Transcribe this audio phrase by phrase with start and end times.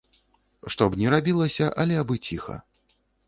[0.75, 2.57] Што б ні рабілася, але абы ціха.